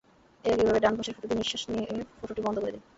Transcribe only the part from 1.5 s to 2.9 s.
নিয়ে ফুটোটি বন্ধ করে দিন।